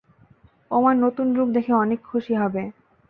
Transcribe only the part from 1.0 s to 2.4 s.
নতুন রূপ দেখে অনেক খুশি